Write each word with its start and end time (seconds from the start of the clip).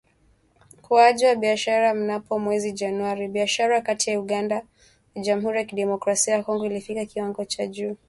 Ukuaji 0.79 1.25
wa 1.25 1.35
Biashara 1.35 1.93
mnamo 1.93 2.39
mwezi 2.39 2.71
Januari, 2.71 3.27
biashara 3.27 3.81
kati 3.81 4.09
ya 4.09 4.19
Uganda 4.19 4.61
na 5.15 5.21
Jamhuri 5.21 5.57
ya 5.57 5.65
Kidemokrasia 5.65 6.33
ya 6.33 6.43
Kongo 6.43 6.65
ilifikia 6.65 7.05
kiwango 7.05 7.45
cha 7.45 7.67
juu 7.67 7.95